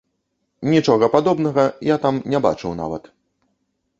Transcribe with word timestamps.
Нічога 0.73 1.09
падобнага 1.15 1.65
я 1.95 1.99
там 2.05 2.15
не 2.35 2.39
бачыў 2.45 2.71
нават. 2.83 3.03